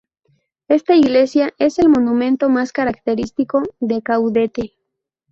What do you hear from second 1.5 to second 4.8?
es el monumento más característico de Caudete.